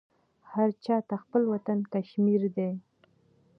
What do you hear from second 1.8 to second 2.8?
کشمیردی